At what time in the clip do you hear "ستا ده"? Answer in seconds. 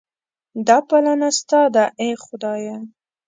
1.39-1.85